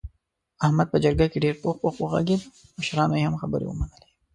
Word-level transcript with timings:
احمد 0.65 0.87
په 0.91 0.97
جرګه 1.03 1.27
کې 1.31 1.37
ډېر 1.45 1.55
پوخ 1.61 1.75
پوخ 1.83 1.95
و 1.99 2.09
غږېدا 2.13 2.47
مشرانو 2.79 3.15
یې 3.19 3.25
هم 3.27 3.35
خبرې 3.41 3.65
ومنلې. 3.67 4.07